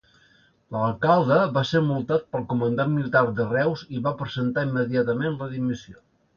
[0.75, 5.99] L'alcalde va ser multat pel comandant militar de Reus i va presentar immediatament la dimissió.